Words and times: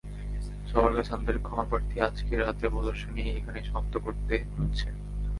সবার 0.69 0.93
কাছে 0.95 1.11
আন্তরিক 1.13 1.43
ক্ষমাপ্রার্থী, 1.45 1.95
আজকে 1.99 2.33
রাতের 2.35 2.69
প্রদর্শনী 2.69 3.21
এখানেই 3.31 3.67
সমাপ্ত 3.69 3.93
করতে 3.97 4.33
হচ্ছে। 4.57 4.87